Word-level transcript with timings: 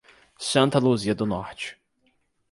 Santa 0.39 0.79
Luzia 0.79 1.13
do 1.13 1.27
Norte 1.27 1.77